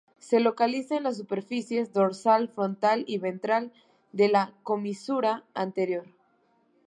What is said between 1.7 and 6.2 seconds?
dorsal, frontal y ventral de la comisura anterior.